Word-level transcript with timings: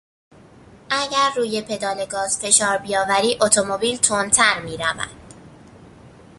اگر 0.89 1.31
روی 1.35 1.61
پدال 1.61 2.05
گاز 2.05 2.39
فشار 2.39 2.77
بیاوری 2.77 3.37
اتومبیل 3.41 3.97
تندتر 3.97 4.59
میرود. 4.61 5.09